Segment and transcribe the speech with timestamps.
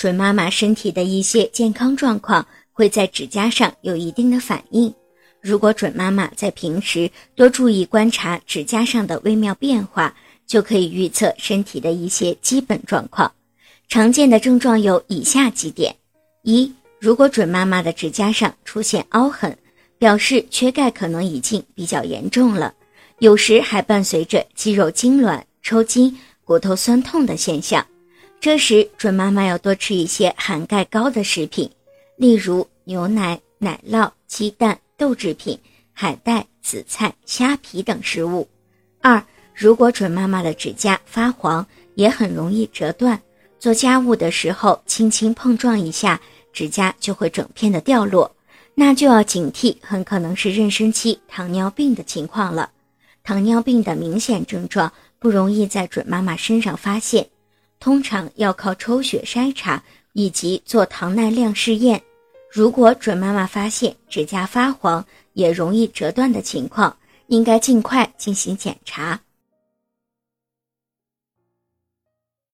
[0.00, 4.90] 准妈妈身体的一些健康状况会在指甲上有一定的反应。
[5.42, 10.14] 如果准妈妈在平时多注意观察指甲上的微妙变化，
[10.46, 13.30] 就可以预测身体的一些基本状况。
[13.90, 15.94] 常见的症状有以下几点：
[16.44, 19.54] 一、如果准妈妈的指甲上出现凹痕，
[19.98, 22.72] 表示缺钙可能已经比较严重了，
[23.18, 27.86] 有时还伴随着肌肉痉挛、抽筋、骨头酸痛的现象。
[28.40, 31.70] 这时，准妈妈要多吃一些含钙高的食品，
[32.16, 35.58] 例如牛奶、奶酪、鸡蛋、豆制品、
[35.92, 38.48] 海带、紫菜、虾皮等食物。
[39.02, 39.22] 二，
[39.54, 43.20] 如果准妈妈的指甲发黄，也很容易折断，
[43.58, 46.18] 做家务的时候轻轻碰撞一下，
[46.50, 48.34] 指甲就会整片的掉落，
[48.74, 52.70] 那就要警惕，很可能是妊娠期糖尿病的情况了。
[53.22, 57.28] 糖尿病的明显症状不容易在准妈妈身上发现。
[57.80, 62.00] 通常要靠抽血筛查以及做糖耐量试验。
[62.48, 66.96] 如果准妈妈发现指甲发黄也容易折断的情况，
[67.28, 69.20] 应该尽快进行检查。